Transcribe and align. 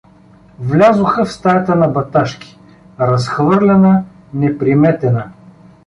Влязоха 0.59 1.25
в 1.25 1.31
стаята 1.33 1.75
на 1.75 1.87
Баташки— 1.87 2.57
разхвърляна, 2.99 4.03
неприметена. 4.33 5.31